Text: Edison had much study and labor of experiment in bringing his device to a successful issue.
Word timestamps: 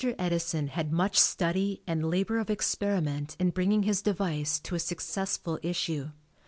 Edison 0.17 0.69
had 0.69 0.91
much 0.91 1.15
study 1.19 1.83
and 1.85 2.09
labor 2.09 2.39
of 2.39 2.49
experiment 2.49 3.35
in 3.39 3.51
bringing 3.51 3.83
his 3.83 4.01
device 4.01 4.59
to 4.61 4.73
a 4.73 4.79
successful 4.79 5.59
issue. 5.61 6.09